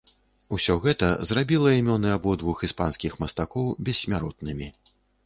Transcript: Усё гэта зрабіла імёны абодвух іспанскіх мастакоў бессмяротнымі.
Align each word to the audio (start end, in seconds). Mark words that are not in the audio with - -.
Усё 0.55 0.77
гэта 0.85 1.09
зрабіла 1.31 1.73
імёны 1.81 2.09
абодвух 2.13 2.63
іспанскіх 2.69 3.19
мастакоў 3.25 3.69
бессмяротнымі. 3.91 4.73